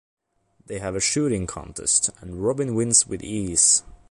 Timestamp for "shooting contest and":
0.99-2.43